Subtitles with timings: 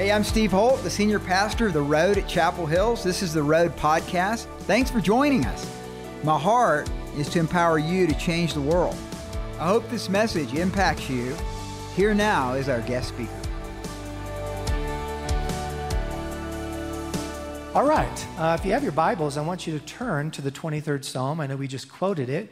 [0.00, 3.04] Hey, I'm Steve Holt, the senior pastor of The Road at Chapel Hills.
[3.04, 4.46] This is The Road Podcast.
[4.60, 5.70] Thanks for joining us.
[6.22, 6.88] My heart
[7.18, 8.96] is to empower you to change the world.
[9.58, 11.36] I hope this message impacts you.
[11.94, 13.30] Here now is our guest speaker.
[17.74, 18.26] All right.
[18.38, 21.40] Uh, if you have your Bibles, I want you to turn to the 23rd Psalm.
[21.40, 22.48] I know we just quoted it.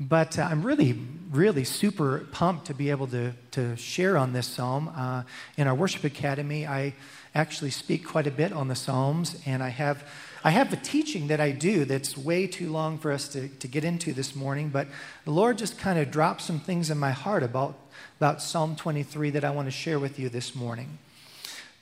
[0.00, 0.98] But uh, I'm really,
[1.36, 4.90] really super pumped to be able to, to share on this psalm.
[4.96, 5.22] Uh,
[5.58, 6.94] in our worship academy, I
[7.34, 10.02] actually speak quite a bit on the psalms, and I have,
[10.42, 13.68] I have a teaching that I do that's way too long for us to, to
[13.68, 14.70] get into this morning.
[14.70, 14.88] But
[15.26, 17.78] the Lord just kind of dropped some things in my heart about,
[18.18, 20.98] about Psalm 23 that I want to share with you this morning.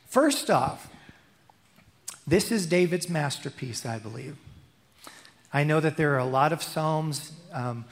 [0.08, 0.90] First off,
[2.26, 4.36] this is David's masterpiece, I believe.
[5.52, 7.32] I know that there are a lot of Psalms.
[7.52, 7.84] Um,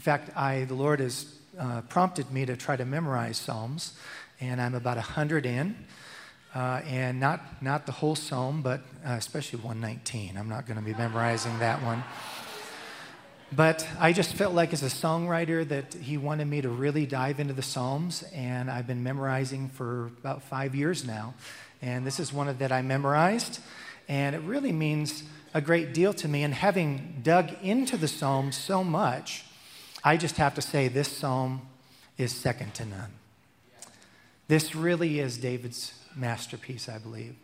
[0.00, 1.26] in fact, I, the Lord has
[1.58, 3.92] uh, prompted me to try to memorize Psalms,
[4.40, 5.76] and I'm about 100 in.
[6.54, 10.38] Uh, and not, not the whole Psalm, but uh, especially 119.
[10.38, 12.02] I'm not going to be memorizing that one.
[13.52, 17.38] But I just felt like, as a songwriter, that he wanted me to really dive
[17.38, 21.34] into the Psalms, and I've been memorizing for about five years now.
[21.82, 23.60] And this is one that I memorized,
[24.08, 26.42] and it really means a great deal to me.
[26.42, 29.44] And having dug into the Psalms so much,
[30.02, 31.62] I just have to say this psalm
[32.16, 33.12] is second to none.
[34.48, 37.36] This really is David's masterpiece, I believe.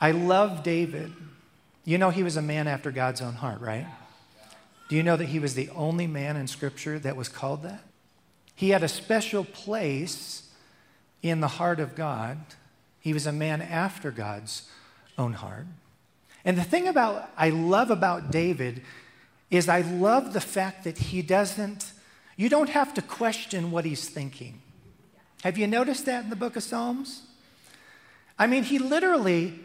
[0.00, 1.12] I love David.
[1.84, 3.86] You know, he was a man after God's own heart, right?
[4.88, 7.84] Do you know that he was the only man in Scripture that was called that?
[8.56, 10.50] He had a special place
[11.22, 12.38] in the heart of God.
[13.00, 14.68] He was a man after God's
[15.16, 15.66] own heart.
[16.44, 18.82] And the thing about I love about David
[19.50, 21.92] is I love the fact that he doesn't
[22.40, 24.62] you don't have to question what he's thinking.
[25.42, 27.20] Have you noticed that in the book of Psalms?
[28.38, 29.60] I mean, he literally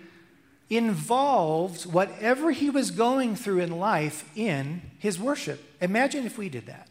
[0.70, 5.64] involved whatever he was going through in life in his worship.
[5.80, 6.90] Imagine if we did that.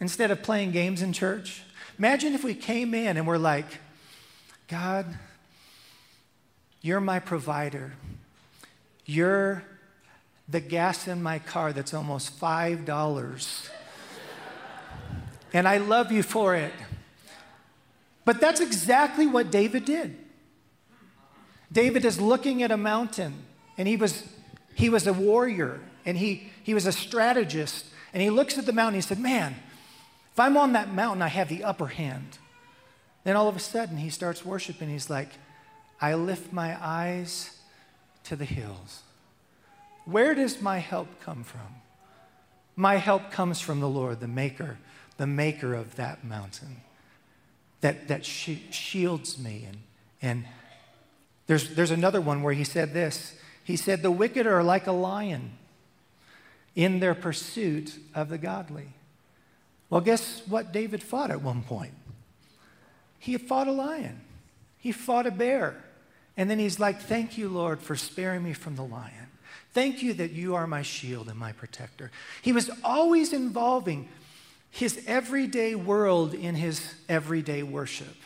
[0.00, 1.62] Instead of playing games in church,
[1.96, 3.78] imagine if we came in and we're like,
[4.66, 5.06] God,
[6.82, 7.92] you're my provider.
[9.04, 9.62] You're
[10.50, 13.68] the gas in my car that's almost $5.
[15.52, 16.72] and I love you for it.
[18.24, 20.16] But that's exactly what David did.
[21.72, 23.34] David is looking at a mountain,
[23.78, 24.28] and he was,
[24.74, 27.86] he was a warrior, and he, he was a strategist.
[28.12, 29.54] And he looks at the mountain, and he said, Man,
[30.32, 32.38] if I'm on that mountain, I have the upper hand.
[33.22, 34.88] Then all of a sudden, he starts worshiping.
[34.88, 35.28] He's like,
[36.00, 37.58] I lift my eyes
[38.24, 39.02] to the hills.
[40.10, 41.76] Where does my help come from?
[42.76, 44.78] My help comes from the Lord, the maker,
[45.18, 46.80] the maker of that mountain
[47.80, 49.66] that, that shields me.
[49.68, 49.78] And,
[50.22, 50.44] and
[51.46, 53.34] there's, there's another one where he said this
[53.64, 55.52] He said, The wicked are like a lion
[56.74, 58.88] in their pursuit of the godly.
[59.88, 61.94] Well, guess what David fought at one point?
[63.18, 64.20] He fought a lion,
[64.78, 65.84] he fought a bear.
[66.36, 69.29] And then he's like, Thank you, Lord, for sparing me from the lion.
[69.72, 72.10] Thank you that you are my shield and my protector.
[72.42, 74.08] He was always involving
[74.70, 78.16] his everyday world in his everyday worship.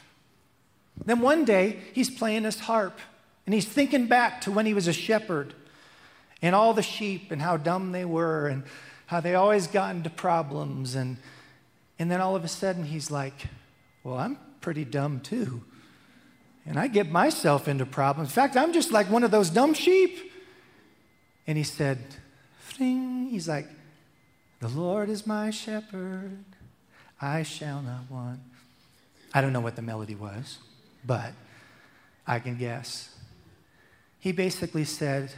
[1.04, 2.98] Then one day, he's playing his harp
[3.46, 5.54] and he's thinking back to when he was a shepherd
[6.40, 8.62] and all the sheep and how dumb they were and
[9.06, 10.94] how they always got into problems.
[10.94, 11.18] And,
[11.98, 13.46] and then all of a sudden, he's like,
[14.02, 15.62] Well, I'm pretty dumb too.
[16.66, 18.30] And I get myself into problems.
[18.30, 20.32] In fact, I'm just like one of those dumb sheep.
[21.46, 21.98] And he said,
[22.58, 23.28] Fling.
[23.30, 23.68] He's like,
[24.60, 26.44] The Lord is my shepherd.
[27.20, 28.40] I shall not want.
[29.32, 30.58] I don't know what the melody was,
[31.04, 31.32] but
[32.26, 33.16] I can guess.
[34.20, 35.32] He basically said,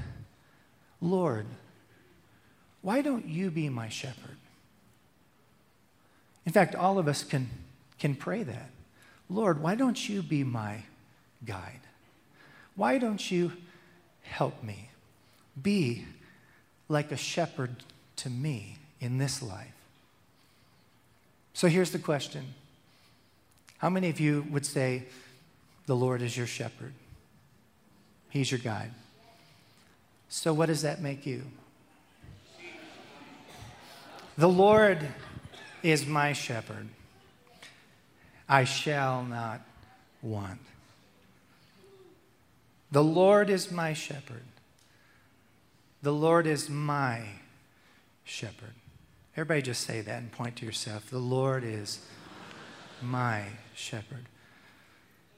[1.00, 1.46] Lord,
[2.82, 4.36] why don't you be my shepherd?
[6.44, 7.50] In fact, all of us can,
[7.98, 8.70] can pray that.
[9.28, 10.84] Lord, why don't you be my
[11.44, 11.80] guide?
[12.76, 13.52] Why don't you
[14.22, 14.90] help me?
[15.60, 16.04] Be
[16.88, 17.76] like a shepherd
[18.16, 19.72] to me in this life.
[21.52, 22.54] So here's the question
[23.78, 25.04] How many of you would say,
[25.86, 26.92] The Lord is your shepherd?
[28.28, 28.90] He's your guide.
[30.28, 31.42] So, what does that make you?
[34.36, 35.06] The Lord
[35.82, 36.88] is my shepherd.
[38.48, 39.62] I shall not
[40.20, 40.60] want.
[42.92, 44.42] The Lord is my shepherd.
[46.02, 47.22] The Lord is my
[48.24, 48.74] shepherd.
[49.34, 51.10] Everybody just say that and point to yourself.
[51.10, 52.00] The Lord is
[53.02, 53.44] my
[53.74, 54.26] shepherd.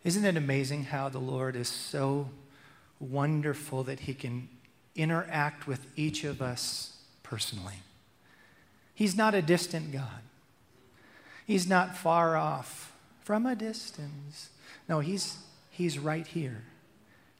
[0.04, 2.30] Isn't it amazing how the Lord is so
[3.00, 4.48] wonderful that He can
[4.94, 7.82] interact with each of us personally?
[8.94, 10.22] He's not a distant God,
[11.46, 14.50] He's not far off from a distance.
[14.88, 15.38] No, He's,
[15.70, 16.62] he's right here.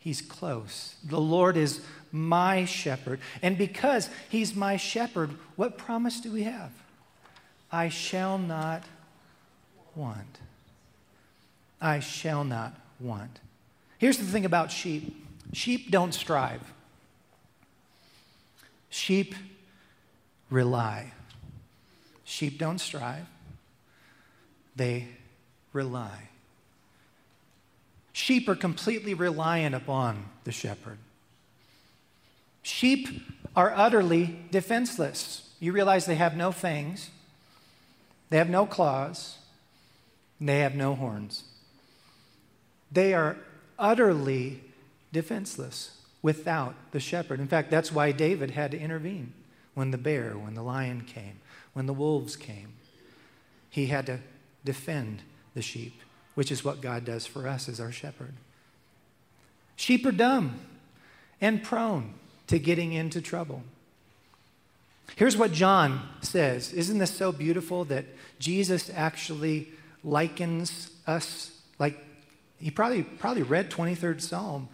[0.09, 0.95] He's close.
[1.05, 3.21] The Lord is my shepherd.
[3.43, 6.71] And because He's my shepherd, what promise do we have?
[7.71, 8.85] I shall not
[9.95, 10.39] want.
[11.79, 13.41] I shall not want.
[13.99, 15.15] Here's the thing about sheep
[15.53, 16.63] sheep don't strive,
[18.89, 19.35] sheep
[20.49, 21.13] rely.
[22.25, 23.27] Sheep don't strive,
[24.75, 25.09] they
[25.75, 26.31] rely.
[28.19, 30.99] Sheep are completely reliant upon the shepherd.
[32.63, 33.23] Sheep
[33.55, 35.55] are utterly defenseless.
[35.61, 37.11] You realize they have no fangs,
[38.29, 39.39] they have no claws,
[40.41, 41.45] they have no horns.
[42.91, 43.37] They are
[43.79, 44.65] utterly
[45.13, 47.39] defenseless without the shepherd.
[47.39, 49.33] In fact, that's why David had to intervene
[49.75, 51.39] when the bear, when the lion came,
[51.73, 52.73] when the wolves came.
[53.71, 54.19] He had to
[54.65, 55.23] defend
[55.55, 56.03] the sheep,
[56.39, 58.33] which is what God does for us as our shepherd.
[59.75, 60.61] Sheep are dumb
[61.41, 62.15] and prone
[62.47, 63.65] to getting into trouble.
[65.17, 66.73] Here's what John says.
[66.73, 68.05] Isn't this so beautiful that
[68.39, 69.67] Jesus actually
[70.05, 71.99] likens us like
[72.61, 74.69] he probably probably read 23rd Psalm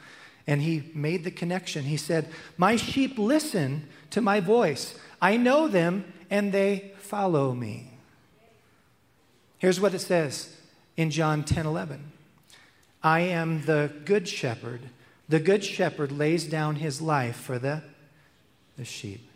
[0.46, 1.84] and he made the connection.
[1.84, 2.28] He said,
[2.58, 4.96] "My sheep listen to my voice.
[5.22, 7.92] I know them and they follow me."
[9.56, 10.54] Here's what it says
[10.96, 12.12] in John 10 11.
[13.02, 14.80] I am the good shepherd.
[15.28, 17.82] The good shepherd lays down his life for the,
[18.76, 19.28] the sheep.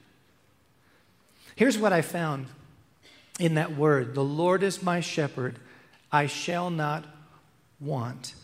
[1.56, 2.46] Here's what I found
[3.38, 5.56] in that word The Lord is my shepherd,
[6.12, 7.05] I shall not
[7.81, 8.34] want.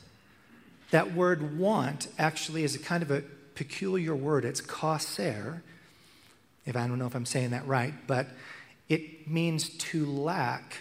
[0.90, 3.22] That word want actually is a kind of a
[3.54, 4.44] peculiar word.
[4.44, 5.62] It's chaser,
[6.66, 8.28] if I don't know if I'm saying that right, but
[8.88, 10.76] it means to lack,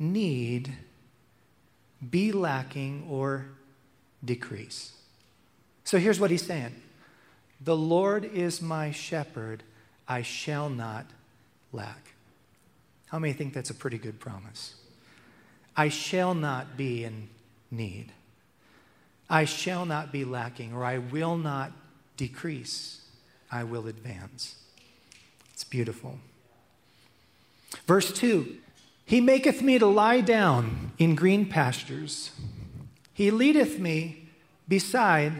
[0.00, 0.72] need,
[2.10, 3.46] be lacking, or
[4.24, 4.92] decrease.
[5.84, 6.74] So here's what he's saying
[7.60, 9.62] The Lord is my shepherd,
[10.08, 11.06] I shall not
[11.72, 12.14] lack.
[13.06, 14.74] How many think that's a pretty good promise?
[15.76, 17.28] I shall not be in
[17.70, 18.12] need.
[19.28, 21.72] I shall not be lacking, or I will not
[22.16, 23.02] decrease.
[23.50, 24.56] I will advance.
[25.52, 26.18] It's beautiful.
[27.86, 28.56] Verse 2
[29.10, 32.30] He maketh me to lie down in green pastures,
[33.12, 34.28] He leadeth me
[34.68, 35.32] beside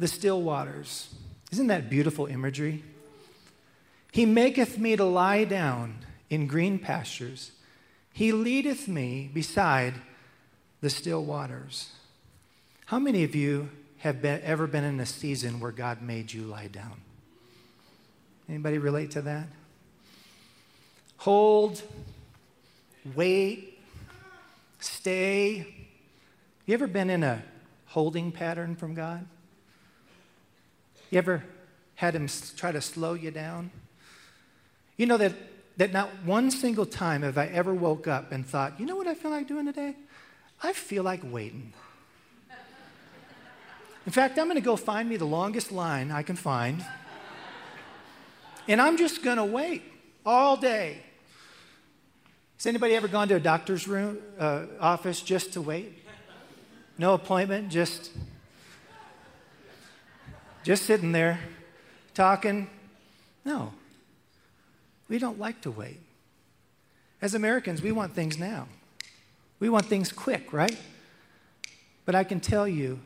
[0.00, 1.14] the still waters.
[1.52, 2.82] Isn't that beautiful imagery?
[4.10, 7.52] He maketh me to lie down in green pastures.
[8.12, 9.94] He leadeth me beside
[10.80, 11.92] the still waters.
[12.86, 13.68] How many of you
[13.98, 17.00] have been, ever been in a season where God made you lie down?
[18.48, 19.46] Anybody relate to that?
[21.18, 21.80] Hold,
[23.14, 23.78] wait,
[24.78, 25.66] stay.
[26.66, 27.42] You ever been in a
[27.86, 29.26] holding pattern from God?
[31.10, 31.44] You ever
[31.96, 33.70] had him try to slow you down?
[34.96, 35.34] You know that
[35.76, 39.06] that not one single time have I ever woke up and thought, you know what
[39.06, 39.96] I feel like doing today?
[40.62, 41.72] I feel like waiting.
[44.06, 46.84] In fact, I'm going to go find me the longest line I can find,
[48.68, 49.82] and I'm just going to wait
[50.24, 51.03] all day.
[52.64, 56.02] Has anybody ever gone to a doctor's room, uh, office just to wait?
[56.96, 58.10] No appointment, just
[60.62, 61.40] just sitting there
[62.14, 62.70] talking?
[63.44, 63.74] No.
[65.10, 66.00] We don't like to wait.
[67.20, 68.68] As Americans, we want things now.
[69.60, 70.78] We want things quick, right?
[72.06, 73.00] But I can tell you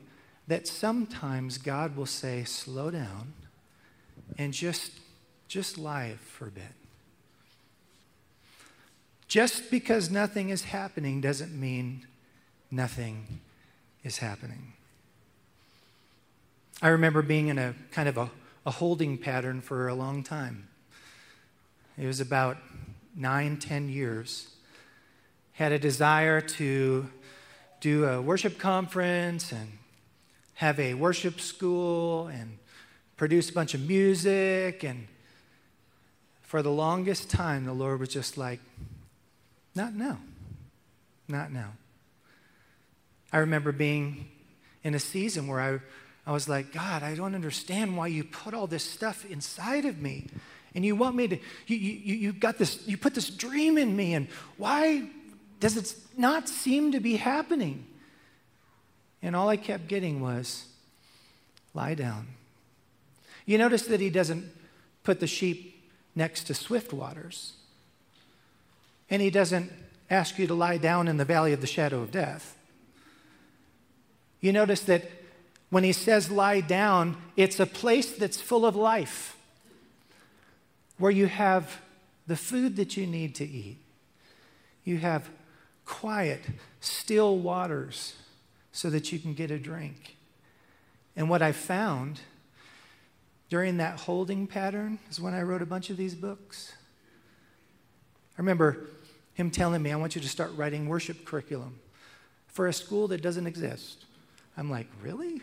[0.47, 3.33] that sometimes God will say, slow down
[4.39, 4.93] and just,
[5.49, 6.78] just lie for a bit.
[9.29, 12.07] Just because nothing is happening doesn't mean
[12.71, 13.41] nothing
[14.03, 14.73] is happening.
[16.81, 18.31] I remember being in a kind of a,
[18.65, 20.69] a holding pattern for a long time.
[21.99, 22.57] It was about
[23.15, 24.49] nine, ten years.
[25.53, 27.11] Had a desire to
[27.81, 29.73] do a worship conference and
[30.55, 32.59] have a worship school and
[33.17, 34.85] produce a bunch of music.
[34.85, 35.07] And
[36.41, 38.61] for the longest time, the Lord was just like,
[39.75, 40.19] not now.
[41.29, 41.73] Not now.
[43.33, 44.29] I remember being
[44.83, 45.79] in a season where I,
[46.27, 49.99] I was like, God, I don't understand why you put all this stuff inside of
[49.99, 50.27] me
[50.75, 53.97] and you want me to, you, you, you got this, you put this dream in
[53.97, 55.09] me, and why
[55.61, 57.87] does it not seem to be happening?
[59.23, 60.67] And all I kept getting was,
[61.75, 62.29] lie down.
[63.47, 64.45] You notice that he doesn't
[65.05, 65.83] put the sheep
[66.15, 67.55] next to swift waters.
[69.11, 69.73] And he doesn't
[70.11, 72.57] ask you to lie down in the valley of the shadow of death.
[74.41, 75.11] You notice that
[75.71, 79.37] when he says lie down, it's a place that's full of life,
[80.97, 81.81] where you have
[82.27, 83.79] the food that you need to eat.
[84.85, 85.29] You have
[85.85, 86.41] quiet,
[86.81, 88.15] still waters
[88.73, 90.17] so that you can get a drink.
[91.17, 92.21] And what I found
[93.49, 96.73] during that holding pattern is when I wrote a bunch of these books.
[98.37, 98.87] I remember
[99.39, 101.79] him telling me, I want you to start writing worship curriculum
[102.49, 104.05] for a school that doesn't exist.
[104.57, 105.41] I'm like, really?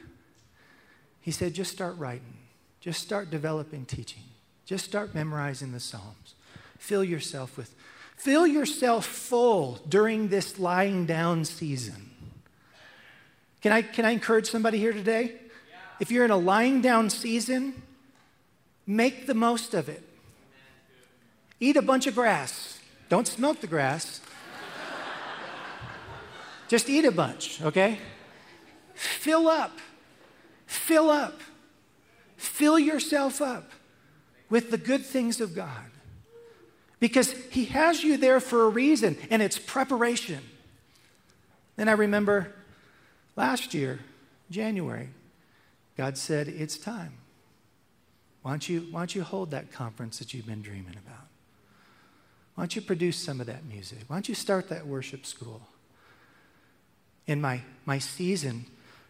[1.21, 2.35] He said, just start writing.
[2.81, 4.23] Just start developing teaching.
[4.65, 6.35] Just start memorizing the Psalms.
[6.77, 7.73] Fill yourself with,
[8.17, 12.09] fill yourself full during this lying down season.
[13.61, 15.35] Can I, can I encourage somebody here today?
[16.01, 17.81] If you're in a lying down season,
[18.85, 20.03] make the most of it.
[21.61, 22.74] Eat a bunch of grass.
[23.09, 24.21] Don't smoke the grass.
[26.67, 27.99] Just eat a bunch, okay?
[28.93, 29.77] Fill up.
[30.65, 31.41] Fill up.
[32.37, 33.71] Fill yourself up
[34.49, 35.91] with the good things of God.
[36.99, 40.41] Because He has you there for a reason, and it's preparation.
[41.75, 42.53] Then I remember
[43.35, 43.99] last year,
[44.49, 45.09] January,
[45.97, 47.13] God said, It's time.
[48.41, 51.27] Why don't, you, why don't you hold that conference that you've been dreaming about?
[52.55, 53.99] Why don't you produce some of that music?
[54.07, 55.61] Why don't you start that worship school?
[57.27, 58.65] And my, my season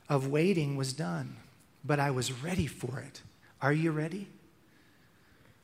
[0.10, 1.38] of waiting was done,
[1.84, 3.22] but I was ready for it.
[3.62, 4.28] Are you ready?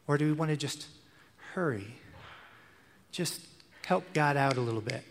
[0.08, 0.88] Or do we want to just
[1.54, 1.96] hurry?
[3.12, 3.42] Just
[3.86, 5.04] help God out a little bit.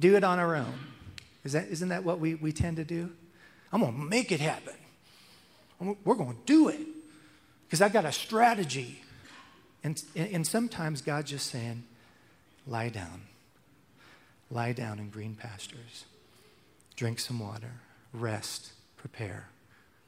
[0.00, 0.74] Do it on our own.
[1.44, 3.10] Is that, isn't that what we, we tend to do?
[3.72, 4.74] I'm going to make it happen.
[6.04, 6.80] We're going to do it
[7.66, 9.00] because I've got a strategy.
[9.88, 11.82] And, and sometimes God's just saying,
[12.66, 13.22] lie down.
[14.50, 16.04] Lie down in green pastures
[16.94, 17.70] drink some water,
[18.12, 19.46] rest, prepare,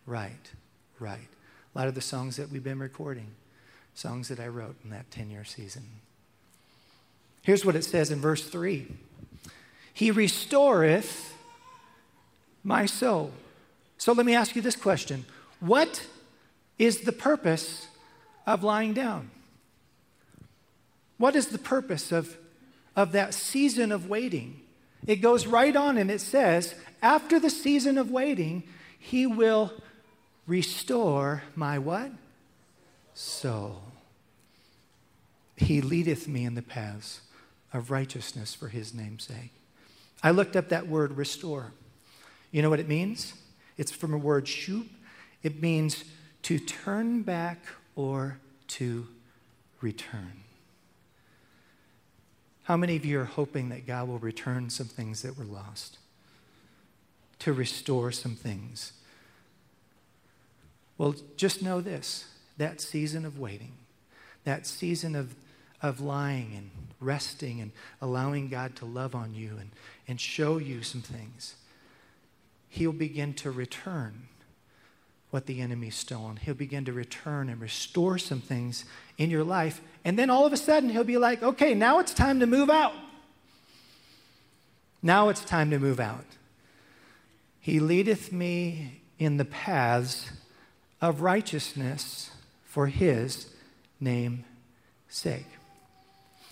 [0.07, 0.51] write,
[0.99, 1.29] write.
[1.73, 3.29] A lot of the songs that we've been recording,
[3.95, 5.85] songs that I wrote in that 10 year season.
[7.43, 8.89] Here's what it says in verse 3
[9.95, 11.33] He restoreth
[12.65, 13.31] my soul.
[13.97, 15.25] So let me ask you this question
[15.61, 16.05] What
[16.77, 17.87] is the purpose
[18.47, 19.31] of lying down?
[21.21, 22.39] What is the purpose of,
[22.97, 24.63] of that season of waiting?
[25.07, 28.63] It goes right on and it says, after the season of waiting,
[28.99, 29.71] he will
[30.47, 32.11] restore my what?
[33.13, 33.83] Soul.
[35.57, 37.21] He leadeth me in the paths
[37.71, 39.53] of righteousness for his name's sake.
[40.23, 41.75] I looked up that word restore.
[42.51, 43.35] You know what it means?
[43.77, 44.87] It's from a word shup.
[45.43, 46.03] It means
[46.45, 47.59] to turn back
[47.95, 49.07] or to
[49.83, 50.45] return.
[52.71, 55.99] How many of you are hoping that God will return some things that were lost?
[57.41, 58.93] To restore some things?
[60.97, 62.27] Well, just know this
[62.59, 63.73] that season of waiting,
[64.45, 65.35] that season of,
[65.83, 69.71] of lying and resting and allowing God to love on you and,
[70.07, 71.57] and show you some things,
[72.69, 74.29] He'll begin to return
[75.31, 76.37] what the enemy's stolen.
[76.37, 78.85] He'll begin to return and restore some things
[79.17, 79.81] in your life.
[80.05, 82.69] And then all of a sudden, he'll be like, okay, now it's time to move
[82.69, 82.95] out.
[85.03, 86.25] Now it's time to move out.
[87.61, 90.31] He leadeth me in the paths
[91.01, 92.31] of righteousness
[92.65, 93.53] for his
[94.01, 94.45] name's
[95.09, 95.47] sake.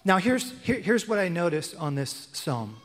[0.04, 2.76] Now, here's, here, here's what I noticed on this psalm.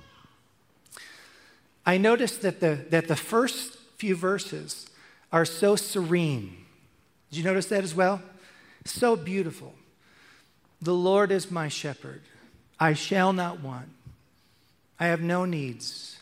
[1.86, 4.90] I noticed that the, that the first few verses
[5.34, 6.56] are so serene.
[7.30, 8.22] Did you notice that as well?
[8.86, 9.74] So beautiful.
[10.82, 12.22] The Lord is my shepherd.
[12.80, 13.90] I shall not want.
[15.00, 16.20] I have no needs.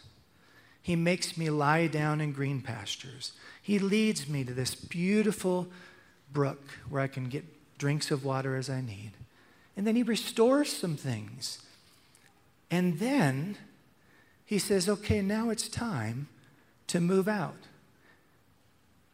[0.82, 3.34] He makes me lie down in green pastures.
[3.62, 5.68] He leads me to this beautiful
[6.32, 9.12] brook where I can get drinks of water as I need.
[9.76, 11.60] And then he restores some things.
[12.70, 13.58] And then
[14.46, 16.28] he says, okay, now it's time
[16.88, 17.58] to move out.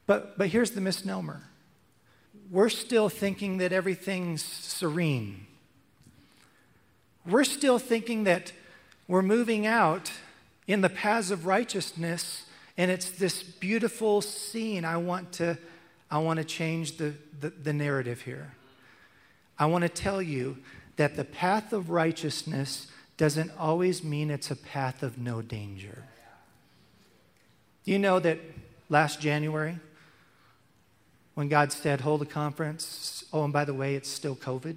[0.08, 1.44] But, but here's the misnomer
[2.50, 5.46] we're still thinking that everything's serene.
[7.26, 8.54] We're still thinking that
[9.06, 10.12] we're moving out
[10.66, 12.46] in the paths of righteousness
[12.78, 14.86] and it's this beautiful scene.
[14.86, 15.58] I want to,
[16.12, 18.54] I want to change the, the, the narrative here.
[19.58, 20.58] I want to tell you
[20.96, 22.88] that the path of righteousness
[23.18, 26.04] doesn't always mean it's a path of no danger.
[27.84, 28.40] Do you know that
[28.90, 29.80] last January,
[31.38, 34.76] when God said, hold a conference, oh, and by the way, it's still COVID?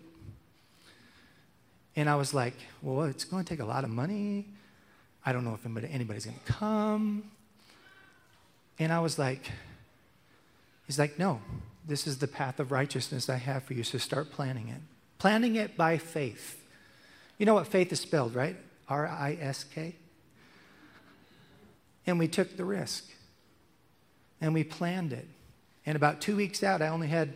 [1.97, 2.53] And I was like,
[2.83, 4.47] well, it's going to take a lot of money.
[5.25, 7.31] I don't know if anybody's going to come.
[8.79, 9.51] And I was like,
[10.87, 11.41] he's like, no,
[11.89, 14.83] this is the path of righteousness I have for you, so start planning it.
[15.17, 16.63] Planning it by faith.
[17.39, 18.57] You know what faith is spelled, right?
[18.87, 19.97] R I S K.
[22.07, 23.09] And we took the risk
[24.43, 25.27] and we planned it.
[25.91, 27.31] And about two weeks out, I only had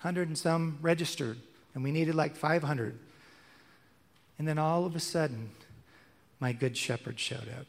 [0.00, 1.36] 100 and some registered,
[1.74, 2.98] and we needed like 500.
[4.38, 5.50] And then all of a sudden,
[6.40, 7.66] my good shepherd showed up.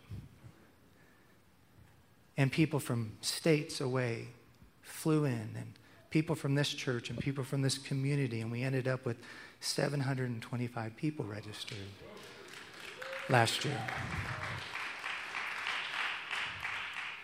[2.38, 4.28] And people from states away
[4.84, 5.74] flew in, and
[6.12, 9.18] people from this church and people from this community, and we ended up with
[9.60, 11.78] 725 people registered
[13.28, 13.82] last year.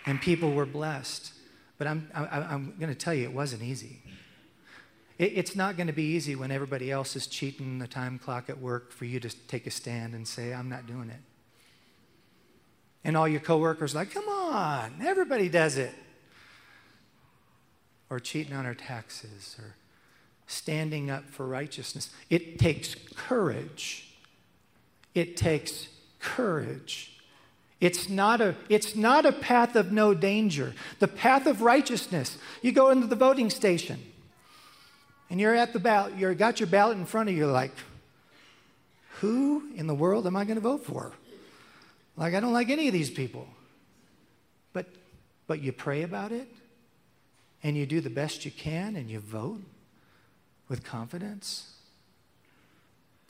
[0.06, 1.36] And people were blessed.
[1.82, 4.04] But I'm, I, I'm going to tell you, it wasn't easy.
[5.18, 8.52] It, it's not going to be easy when everybody else is cheating the time clock
[8.52, 11.22] at work for you to take a stand and say, I'm not doing it.
[13.04, 15.96] And all your coworkers like, come on, everybody does it.
[18.12, 19.74] Or cheating on our taxes or
[20.46, 22.12] standing up for righteousness.
[22.30, 24.18] It takes courage.
[25.16, 25.88] It takes
[26.20, 27.20] courage.
[27.82, 30.76] It's not, a, it's not a path of no danger.
[31.00, 32.38] The path of righteousness.
[32.62, 34.00] You go into the voting station
[35.32, 37.74] and you're at the ballot, you've got your ballot in front of you, like,
[39.20, 41.12] who in the world am I going to vote for?
[42.16, 43.48] Like, I don't like any of these people.
[44.74, 44.88] But,
[45.48, 46.48] but you pray about it
[47.64, 49.62] and you do the best you can and you vote
[50.68, 51.74] with confidence.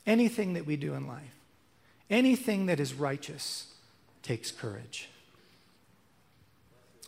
[0.05, 1.35] Anything that we do in life,
[2.09, 3.71] anything that is righteous,
[4.24, 5.10] takes courage.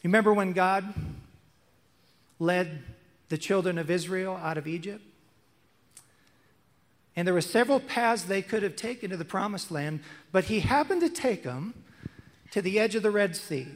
[0.02, 0.94] You remember when God
[2.40, 2.84] led
[3.30, 5.02] the children of Israel out of Egypt?
[7.16, 10.62] And there were several paths they could have taken to the promised land, but he
[10.62, 11.74] happened to take them
[12.52, 13.68] to the edge of the Red Sea.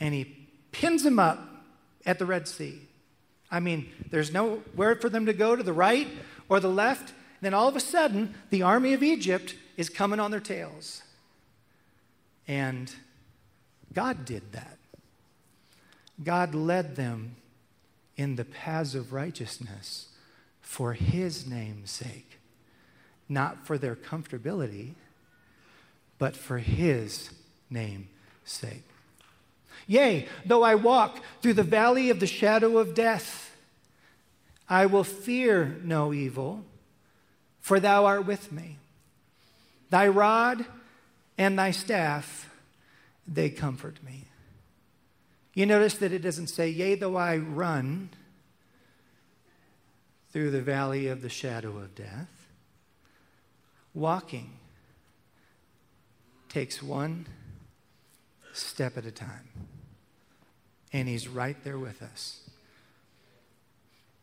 [0.00, 1.38] And he pins them up
[2.04, 2.80] at the Red Sea.
[3.50, 6.08] I mean, there's nowhere for them to go to the right
[6.48, 7.12] or the left.
[7.40, 11.02] Then all of a sudden, the army of Egypt is coming on their tails.
[12.48, 12.92] And
[13.92, 14.78] God did that.
[16.22, 17.36] God led them
[18.16, 20.08] in the paths of righteousness
[20.60, 22.38] for His name's sake,
[23.28, 24.92] not for their comfortability,
[26.18, 27.30] but for His
[27.70, 28.06] name's
[28.44, 28.84] sake.
[29.86, 33.56] Yea, though I walk through the valley of the shadow of death,
[34.68, 36.64] I will fear no evil,
[37.60, 38.78] for thou art with me.
[39.90, 40.64] Thy rod
[41.38, 42.50] and thy staff,
[43.26, 44.24] they comfort me.
[45.54, 48.10] You notice that it doesn't say, Yea, though I run
[50.32, 52.48] through the valley of the shadow of death.
[53.94, 54.50] Walking
[56.50, 57.26] takes one
[58.52, 59.48] step at a time,
[60.92, 62.40] and He's right there with us.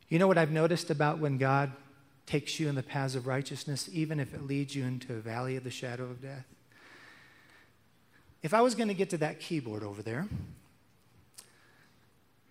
[0.08, 1.71] You know what I've noticed about when God
[2.28, 5.56] takes you in the paths of righteousness, even if it leads you into a valley
[5.56, 6.45] of the shadow of death?
[8.43, 10.27] If I was going to get to that keyboard over there,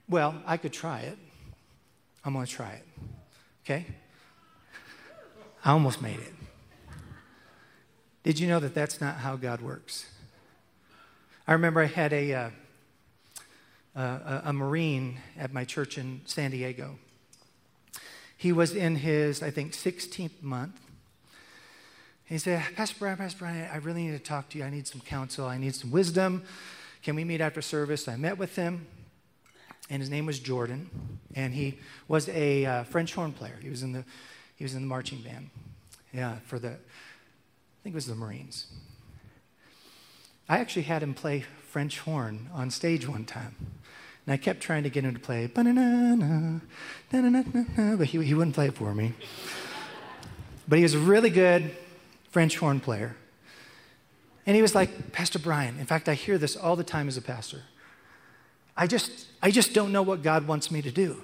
[0.09, 1.19] well, I could try it.
[2.25, 2.87] I'm going to try it.
[3.65, 3.87] Okay?
[5.65, 6.35] I almost made it.
[8.23, 10.07] Did you know that that's not how God works?
[11.47, 12.53] I remember I had a,
[13.95, 16.99] uh, a Marine at my church in San Diego.
[18.37, 20.81] He was in his, I think, 16th month.
[22.33, 24.65] He said, Pastor Brian, Pastor Brian, I really need to talk to you.
[24.65, 25.45] I need some counsel.
[25.45, 26.45] I need some wisdom.
[27.03, 28.09] Can we meet after service?
[28.09, 28.87] I met with him,
[29.91, 30.89] and his name was Jordan,
[31.35, 33.59] and he was a uh, French horn player.
[33.61, 34.07] He was in the
[34.57, 35.51] he was in the marching band,
[36.11, 38.65] yeah, for the I think it was the Marines.
[40.49, 43.57] I actually had him play French horn on stage one time.
[44.25, 45.67] And I kept trying to get him to play, but
[48.07, 49.13] he, he wouldn't play it for me.
[50.67, 51.77] But he was really good
[52.33, 53.15] French horn player.
[54.45, 57.17] And he was like, Pastor Brian, in fact, I hear this all the time as
[57.17, 57.63] a pastor.
[58.77, 61.23] I just, I just don't know what God wants me to do.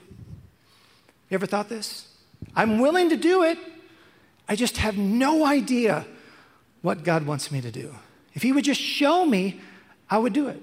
[1.28, 2.06] You ever thought this?
[2.54, 3.58] I'm willing to do it.
[4.48, 6.06] I just have no idea
[6.82, 7.96] what God wants me to do.
[8.34, 9.60] If He would just show me,
[10.08, 10.62] I would do it.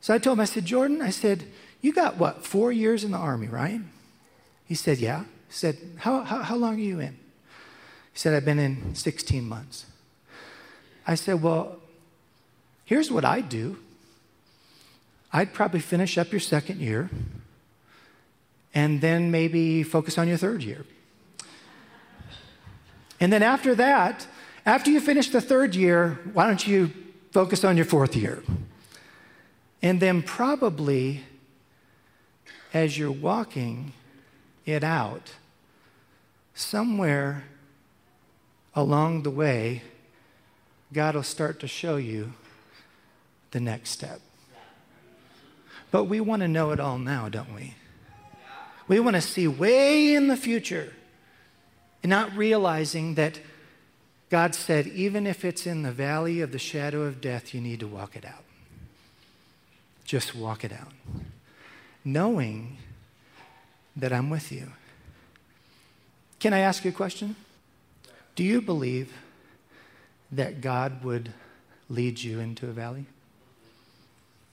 [0.00, 1.44] So I told him, I said, Jordan, I said,
[1.80, 3.80] you got what, four years in the Army, right?
[4.64, 5.20] He said, Yeah.
[5.20, 7.16] He said, How, how, how long are you in?
[8.18, 9.86] He said, I've been in 16 months.
[11.06, 11.76] I said, Well,
[12.84, 13.78] here's what I'd do.
[15.32, 17.10] I'd probably finish up your second year
[18.74, 20.84] and then maybe focus on your third year.
[23.20, 24.26] And then after that,
[24.66, 26.90] after you finish the third year, why don't you
[27.30, 28.42] focus on your fourth year?
[29.80, 31.22] And then probably
[32.74, 33.92] as you're walking
[34.66, 35.34] it out,
[36.52, 37.44] somewhere
[38.78, 39.82] along the way,
[40.92, 42.34] God will start to show you
[43.50, 44.20] the next step.
[45.90, 47.74] But we want to know it all now, don't we?
[48.86, 50.92] We want to see way in the future
[52.04, 53.40] and not realizing that
[54.30, 57.80] God said, even if it's in the valley of the shadow of death, you need
[57.80, 58.44] to walk it out.
[60.04, 60.92] Just walk it out.
[62.04, 62.78] Knowing
[63.96, 64.72] that I'm with you.
[66.38, 67.34] Can I ask you a question?
[68.38, 69.12] Do you believe
[70.30, 71.32] that God would
[71.88, 73.06] lead you into a valley?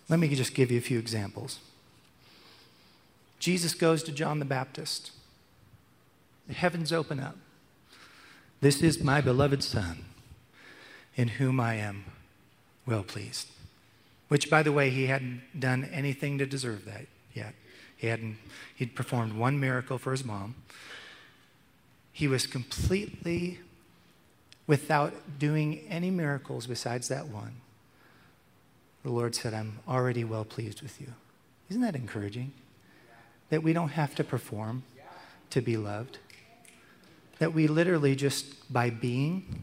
[0.09, 1.59] Let me just give you a few examples.
[3.37, 5.11] Jesus goes to John the Baptist.
[6.47, 7.37] The heavens open up.
[8.59, 10.05] This is my beloved Son,
[11.15, 12.05] in whom I am
[12.87, 13.49] well pleased.
[14.29, 17.53] Which, by the way, he hadn't done anything to deserve that yet.
[17.95, 18.37] He hadn't,
[18.73, 20.55] he'd performed one miracle for his mom.
[22.11, 23.59] He was completely
[24.67, 27.53] without doing any miracles besides that one.
[29.03, 31.13] The Lord said, I'm already well pleased with you.
[31.69, 32.51] Isn't that encouraging?
[33.49, 34.83] That we don't have to perform
[35.51, 36.17] to be loved.
[37.39, 39.61] That we literally just by being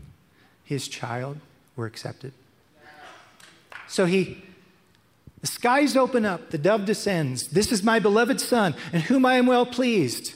[0.64, 1.38] his child,
[1.74, 2.32] we're accepted.
[3.88, 4.42] So he,
[5.40, 7.48] the skies open up, the dove descends.
[7.48, 10.34] This is my beloved Son, in whom I am well pleased.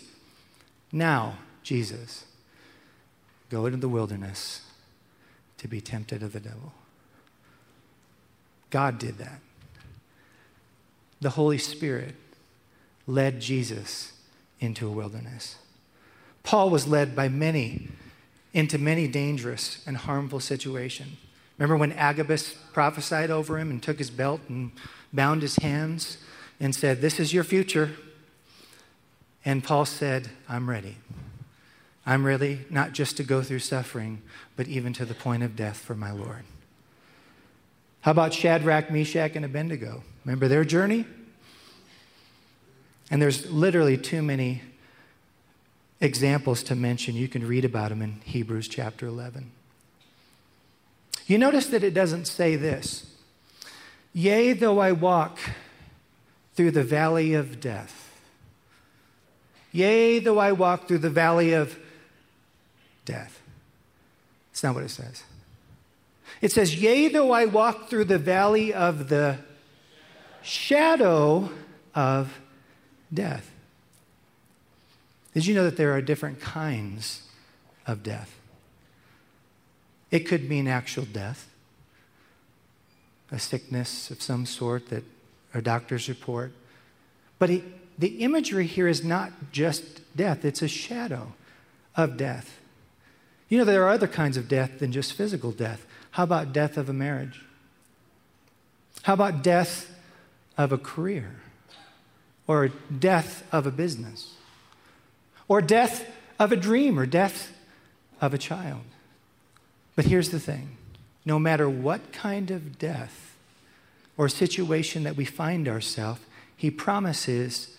[0.92, 2.25] Now, Jesus,
[3.50, 4.62] go into the wilderness
[5.58, 6.72] to be tempted of the devil.
[8.70, 9.40] God did that.
[11.20, 12.14] The Holy Spirit
[13.06, 14.12] led Jesus
[14.60, 15.56] into a wilderness.
[16.42, 17.88] Paul was led by many
[18.52, 21.16] into many dangerous and harmful situations.
[21.58, 24.72] Remember when Agabus prophesied over him and took his belt and
[25.12, 26.18] bound his hands
[26.60, 27.92] and said, This is your future?
[29.44, 30.96] And Paul said, I'm ready.
[32.06, 34.22] I'm ready not just to go through suffering,
[34.54, 36.44] but even to the point of death for my Lord.
[38.02, 40.04] How about Shadrach, Meshach, and Abednego?
[40.24, 41.04] Remember their journey?
[43.10, 44.62] And there's literally too many
[46.00, 47.16] examples to mention.
[47.16, 49.50] You can read about them in Hebrews chapter 11.
[51.26, 53.06] You notice that it doesn't say this
[54.12, 55.38] Yea, though I walk
[56.54, 58.20] through the valley of death.
[59.72, 61.76] Yea, though I walk through the valley of
[63.06, 63.40] death.
[64.52, 65.22] It's not what it says.
[66.42, 69.38] It says, Yea, though I walk through the valley of the
[70.42, 71.50] shadow
[71.94, 72.38] of
[73.12, 73.50] death.
[75.32, 77.22] Did you know that there are different kinds
[77.86, 78.38] of death?
[80.10, 81.50] It could mean actual death,
[83.30, 85.04] a sickness of some sort that
[85.52, 86.52] our doctors report.
[87.38, 87.64] But he,
[87.98, 91.34] the imagery here is not just death, it's a shadow
[91.96, 92.58] of death.
[93.48, 95.86] You know, there are other kinds of death than just physical death.
[96.12, 97.42] How about death of a marriage?
[99.02, 99.94] How about death
[100.58, 101.36] of a career?
[102.48, 104.34] Or death of a business?
[105.48, 107.52] Or death of a dream or death
[108.20, 108.82] of a child?
[109.94, 110.76] But here's the thing
[111.24, 113.36] no matter what kind of death
[114.16, 116.20] or situation that we find ourselves,
[116.56, 117.76] he promises,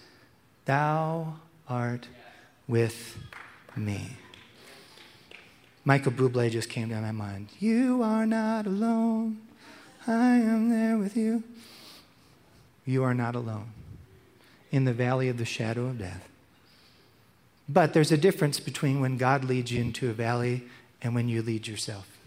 [0.65, 1.35] Thou
[1.67, 2.07] art
[2.67, 3.17] with
[3.75, 4.17] me.
[5.87, 7.47] Michael Bublé just came to my mind.
[7.61, 9.37] You are not alone.
[10.05, 11.43] I am there with you.
[12.85, 13.69] You are not alone
[14.69, 16.27] in the valley of the shadow of death.
[17.69, 20.65] But there's a difference between when God leads you into a valley
[21.01, 22.17] and when you lead yourself.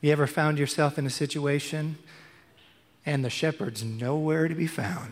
[0.00, 1.98] You ever found yourself in a situation
[3.04, 5.10] and the shepherd's nowhere to be found?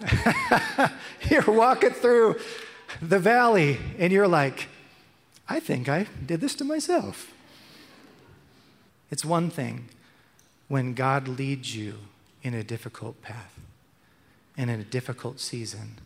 [1.30, 2.36] you're walking through
[3.02, 4.66] the valley and you're like,
[5.50, 7.32] I think I did this to myself.
[9.10, 9.88] It's one thing
[10.68, 11.96] when God leads you
[12.44, 13.58] in a difficult path
[14.56, 15.98] and in a difficult season.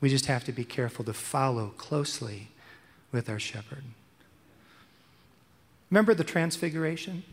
[0.00, 2.50] We just have to be careful to follow closely
[3.10, 3.82] with our shepherd.
[5.90, 7.24] Remember the transfiguration?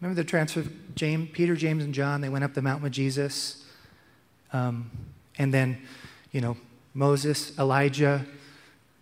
[0.00, 0.64] Remember the transfer?
[0.94, 3.64] James, Peter, James, and John, they went up the mountain with Jesus.
[4.52, 4.90] Um,
[5.38, 5.78] and then,
[6.32, 6.58] you know,
[6.92, 8.26] Moses, Elijah,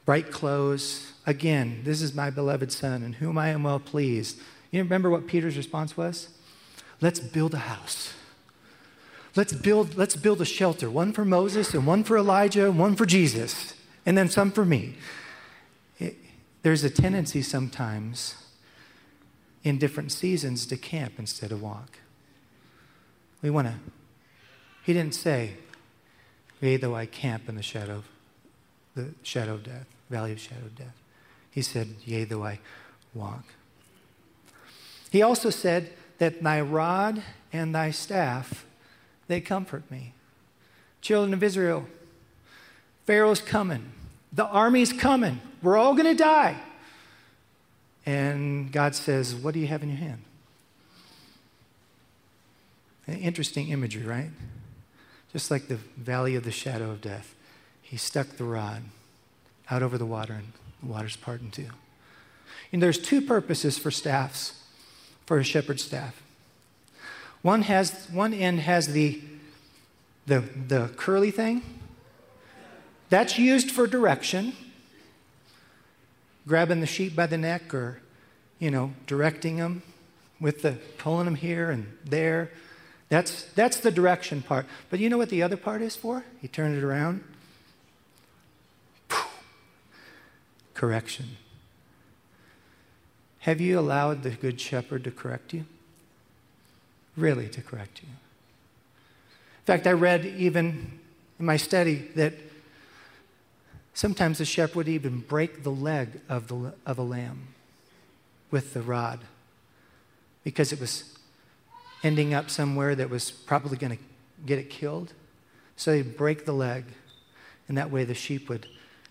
[0.08, 1.12] bright clothes.
[1.26, 4.40] Again, this is my beloved son in whom I am well pleased.
[4.70, 6.30] You remember what Peter's response was?
[7.02, 8.14] let's build a house.
[9.36, 12.96] Let's build, let's build a shelter, one for Moses and one for Elijah and one
[12.96, 13.74] for Jesus,
[14.06, 14.94] and then some for me.
[15.98, 16.16] It,
[16.62, 18.34] there's a tendency sometimes
[19.62, 21.98] in different seasons to camp instead of walk.
[23.42, 23.74] We want to,
[24.84, 25.56] he didn't say,
[26.62, 28.04] Yea, though I camp in the shadow,
[28.94, 30.96] the shadow of death, valley of shadow of death.
[31.50, 32.60] He said, Yea, though I
[33.14, 33.44] walk.
[35.10, 38.66] He also said that thy rod and thy staff,
[39.26, 40.12] they comfort me.
[41.00, 41.86] Children of Israel,
[43.06, 43.92] Pharaoh's coming.
[44.32, 45.40] The army's coming.
[45.62, 46.60] We're all going to die.
[48.04, 50.22] And God says, What do you have in your hand?
[53.06, 54.30] An interesting imagery, right?
[55.32, 57.34] Just like the valley of the shadow of death.
[57.80, 58.82] He stuck the rod
[59.70, 60.52] out over the water, and
[60.82, 61.68] the water's part in two.
[62.72, 64.62] And there's two purposes for staffs,
[65.26, 66.22] for a shepherd's staff.
[67.42, 69.22] One has one end has the
[70.28, 71.62] the, the curly thing.
[73.08, 74.52] That's used for direction.
[76.46, 78.00] Grabbing the sheep by the neck or,
[78.58, 79.82] you know, directing them
[80.40, 82.50] with the pulling them here and there.
[83.08, 84.66] That's, that's the direction part.
[84.90, 86.24] But you know what the other part is for?
[86.42, 87.24] You turn it around.
[90.78, 91.36] Correction.
[93.40, 95.64] Have you allowed the Good Shepherd to correct you?
[97.16, 98.08] Really, to correct you.
[98.08, 101.00] In fact, I read even
[101.40, 102.34] in my study that
[103.92, 107.48] sometimes the shepherd would even break the leg of, the, of a lamb
[108.52, 109.18] with the rod
[110.44, 111.18] because it was
[112.04, 114.02] ending up somewhere that was probably going to
[114.46, 115.12] get it killed.
[115.74, 116.84] So they'd break the leg,
[117.66, 118.68] and that way the sheep would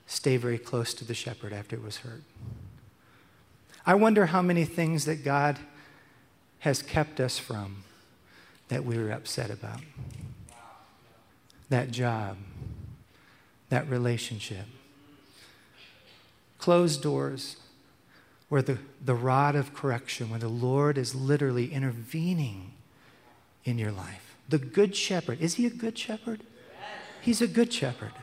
[0.08, 2.24] stay very close to the shepherd after it was hurt.
[3.86, 5.60] I wonder how many things that God
[6.60, 7.84] has kept us from
[8.70, 9.82] that we were upset about.
[11.70, 12.38] That job,
[13.70, 14.66] that relationship.
[16.58, 17.58] Closed doors
[18.50, 22.72] where the, the rod of correction, where the Lord is literally intervening
[23.66, 24.36] in your life.
[24.48, 25.42] The good shepherd.
[25.42, 26.42] Is he a good shepherd?
[27.22, 28.14] He's a good shepherd.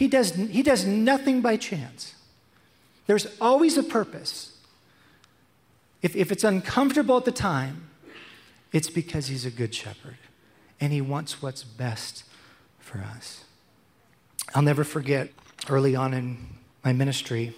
[0.00, 2.14] He does, he does nothing by chance.
[3.06, 4.56] There's always a purpose.
[6.02, 7.90] If, if it's uncomfortable at the time,
[8.72, 10.16] it's because he's a good shepherd
[10.80, 12.24] and he wants what's best
[12.78, 13.44] for us.
[14.54, 15.28] I'll never forget
[15.68, 16.38] early on in
[16.82, 17.54] my ministry,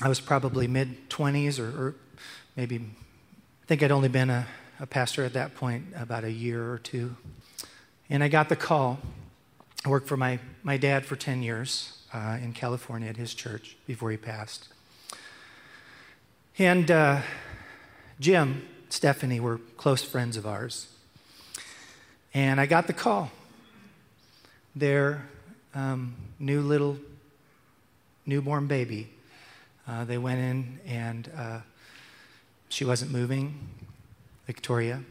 [0.00, 1.94] I was probably mid 20s or, or
[2.56, 4.46] maybe, I think I'd only been a
[4.80, 7.16] a pastor at that point about a year or two.
[8.08, 8.98] And I got the call.
[9.88, 13.74] I worked for my, my dad for 10 years uh, in California at his church
[13.86, 14.68] before he passed.
[16.58, 17.22] And uh,
[18.20, 20.88] Jim, Stephanie were close friends of ours.
[22.34, 23.30] And I got the call.
[24.76, 25.26] Their
[25.74, 26.98] um, new little
[28.26, 29.08] newborn baby,
[29.86, 31.60] uh, they went in and uh,
[32.68, 33.58] she wasn't moving.
[34.44, 35.02] Victoria,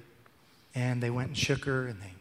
[0.76, 2.14] and they went and shook her, and they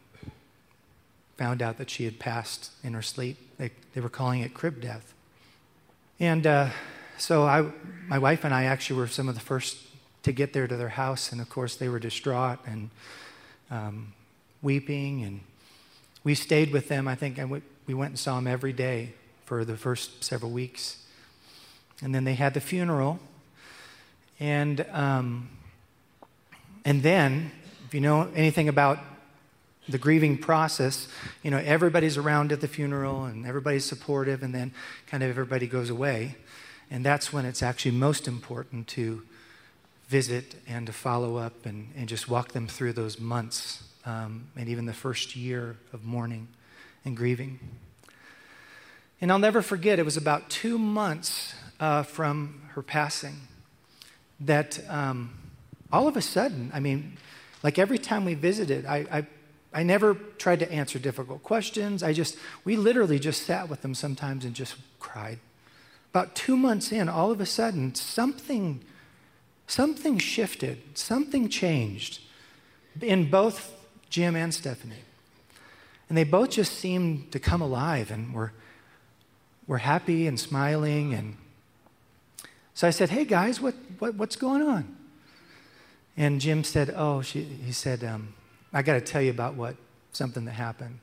[1.37, 3.37] found out that she had passed in her sleep.
[3.59, 5.13] They, they were calling it crib death.
[6.19, 6.71] And uh,
[7.19, 7.71] so I,
[8.09, 9.79] my wife and I actually were some of the first
[10.23, 12.91] to get there to their house, and of course they were distraught and
[13.71, 14.13] um,
[14.61, 15.41] weeping, and
[16.25, 17.07] we stayed with them.
[17.07, 19.13] I think and we went and saw them every day
[19.45, 21.05] for the first several weeks,
[22.03, 23.21] and then they had the funeral,
[24.41, 25.49] and um,
[26.85, 27.53] and then,
[27.87, 28.99] if you know anything about
[29.89, 31.09] the grieving process,
[31.43, 34.73] you know, everybody's around at the funeral and everybody's supportive, and then
[35.07, 36.37] kind of everybody goes away.
[36.91, 39.23] And that's when it's actually most important to
[40.09, 44.69] visit and to follow up and, and just walk them through those months um, and
[44.69, 46.49] even the first year of mourning
[47.05, 47.59] and grieving.
[49.21, 53.37] And I'll never forget, it was about two months uh, from her passing
[54.41, 55.35] that um,
[55.91, 57.17] all of a sudden, I mean,
[57.63, 59.27] like every time we visited, I, I,
[59.77, 62.03] I never tried to answer difficult questions.
[62.03, 65.39] I just, we literally just sat with them sometimes and just cried.
[66.13, 68.81] About two months in, all of a sudden, something,
[69.67, 72.21] something shifted, something changed
[73.03, 73.71] in both
[74.09, 75.05] Jim and Stephanie.
[76.09, 78.55] And they both just seemed to come alive and were,
[79.67, 81.13] were happy and smiling.
[81.13, 81.37] And
[82.73, 84.97] so I said, Hey guys, what, what, what's going on?
[86.17, 88.33] And Jim said, Oh, she, he said, um,
[88.73, 89.77] I got to tell you about what
[90.13, 90.99] something that happened.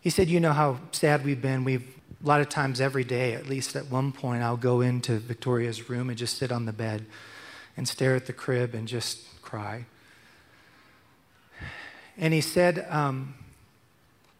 [0.00, 1.64] He said, You know how sad we've been.
[1.64, 1.86] We've
[2.22, 5.88] a lot of times every day, at least at one point, I'll go into Victoria's
[5.88, 7.06] room and just sit on the bed
[7.76, 9.84] and stare at the crib and just cry.
[12.16, 13.34] And he said, um,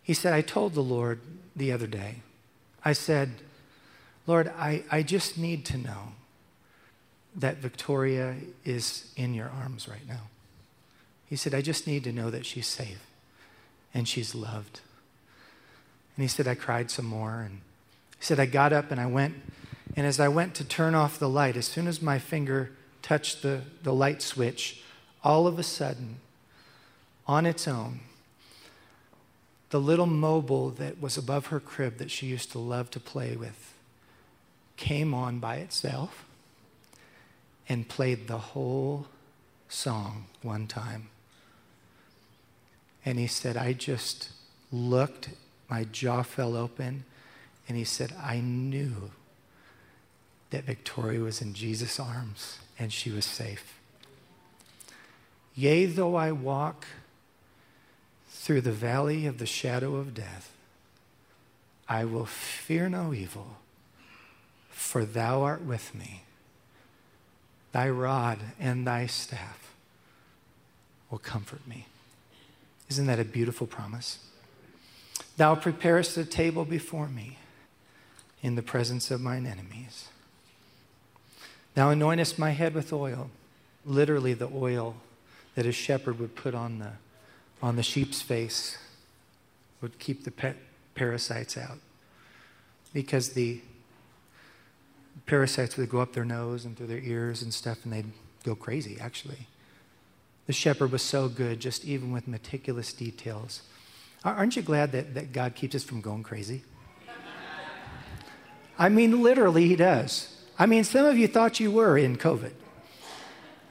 [0.03, 1.21] he said, I told the Lord
[1.55, 2.23] the other day,
[2.85, 3.31] I said,
[4.27, 6.15] Lord, I, I just need to know
[7.37, 10.23] that Victoria is in your arms right now.
[11.29, 13.05] He said, I just need to know that she's safe
[13.93, 14.81] and she's loved.
[16.17, 17.41] And he said, I cried some more.
[17.41, 17.61] And
[18.19, 19.35] he said, I got up and I went.
[19.97, 22.71] And as I went to turn off the light, as soon as my finger
[23.03, 24.83] touched the, the light switch,
[25.23, 26.17] all of a sudden,
[27.27, 28.01] on its own,
[29.71, 33.37] the little mobile that was above her crib that she used to love to play
[33.37, 33.75] with
[34.77, 36.25] came on by itself
[37.69, 39.07] and played the whole
[39.69, 41.09] song one time.
[43.09, 44.29] And he said, I just
[44.71, 45.31] looked,
[45.71, 47.05] my jaw fell open,
[47.67, 49.13] and he said, I knew
[50.51, 53.79] that Victoria was in Jesus' arms and she was safe.
[55.55, 56.87] Yea, though I walk
[58.29, 60.53] through the valley of the shadow of death,
[61.89, 63.57] I will fear no evil,
[64.69, 66.25] for thou art with me.
[67.73, 69.73] Thy rod and thy staff
[71.11, 71.87] will comfort me.
[72.89, 74.19] Isn't that a beautiful promise?
[75.37, 77.39] Thou preparest a table before me
[78.43, 80.09] in the presence of mine enemies.
[81.75, 83.31] Thou anointest my head with oil,
[83.85, 84.97] literally the oil
[85.55, 86.93] that a shepherd would put on the,
[87.63, 88.79] on the sheep's face,
[89.81, 90.55] would keep the
[90.95, 91.79] parasites out.
[92.93, 93.61] Because the
[95.27, 98.13] parasites would go up their nose and through their ears and stuff, and they'd
[98.45, 99.47] go crazy, actually.
[100.49, 103.61] The shepherd was so good, just even with meticulous details.
[104.25, 106.65] Aren't you glad that, that God keeps us from going crazy?
[108.79, 110.35] I mean, literally, He does.
[110.59, 112.53] I mean, some of you thought you were in COVID.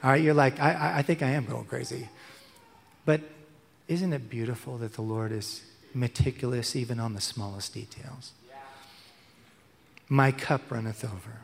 [0.04, 2.08] All right, you're like, I, I think I am going crazy.
[3.04, 3.22] But
[3.88, 5.62] isn't it beautiful that the Lord is
[5.92, 8.30] meticulous even on the smallest details?
[10.08, 11.40] My cup runneth over.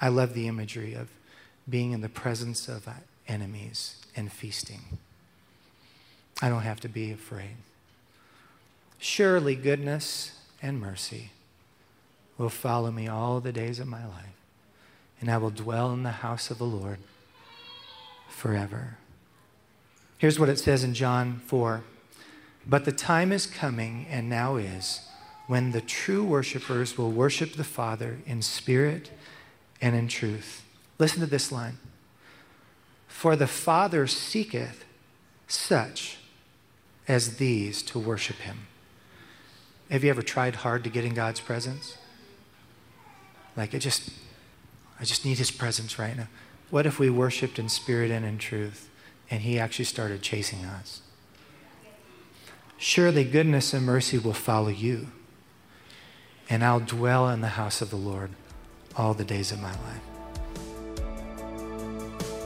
[0.00, 1.08] I love the imagery of
[1.68, 2.88] being in the presence of
[3.28, 4.98] enemies and feasting.
[6.40, 7.56] I don't have to be afraid.
[8.98, 11.30] Surely goodness and mercy
[12.38, 14.36] will follow me all the days of my life,
[15.20, 16.98] and I will dwell in the house of the Lord
[18.28, 18.96] forever.
[20.18, 21.82] Here's what it says in John 4
[22.66, 25.08] But the time is coming, and now is,
[25.46, 29.10] when the true worshipers will worship the Father in spirit
[29.80, 30.64] and in truth.
[30.98, 31.78] Listen to this line
[33.12, 34.84] for the Father seeketh
[35.46, 36.16] such
[37.06, 38.66] as these to worship him.
[39.90, 41.98] Have you ever tried hard to get in God's presence?
[43.56, 44.10] Like, I just,
[44.98, 46.28] I just need his presence right now.
[46.70, 48.88] What if we worshiped in spirit and in truth
[49.30, 51.02] and he actually started chasing us?
[52.78, 55.08] Surely goodness and mercy will follow you,
[56.48, 58.30] and I'll dwell in the house of the Lord
[58.96, 60.11] all the days of my life.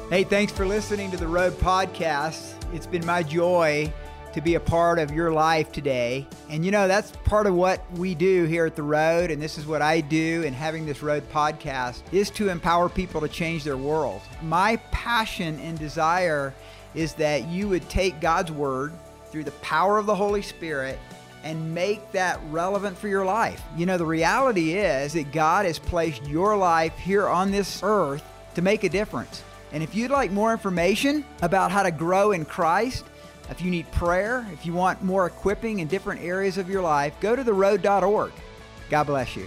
[0.08, 2.54] Hey, thanks for listening to the Road Podcast.
[2.72, 3.92] It's been my joy
[4.34, 6.28] to be a part of your life today.
[6.48, 9.58] And you know, that's part of what we do here at the Road, and this
[9.58, 13.64] is what I do in having this Road Podcast is to empower people to change
[13.64, 14.20] their world.
[14.42, 16.54] My passion and desire
[16.94, 18.92] is that you would take God's word
[19.32, 21.00] through the power of the Holy Spirit
[21.42, 23.60] and make that relevant for your life.
[23.76, 28.22] You know, the reality is that God has placed your life here on this earth
[28.54, 29.42] to make a difference.
[29.76, 33.04] And if you'd like more information about how to grow in Christ,
[33.50, 37.12] if you need prayer, if you want more equipping in different areas of your life,
[37.20, 38.32] go to theroad.org.
[38.88, 39.46] God bless you.